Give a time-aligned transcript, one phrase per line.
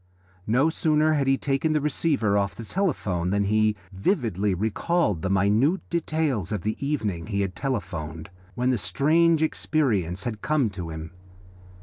[0.47, 5.29] No sooner had he taken the receiver off the telephone than he vividly recalled the
[5.29, 10.89] minute details of the evening he had telephoned, when the strange experience had come to
[10.89, 11.11] him.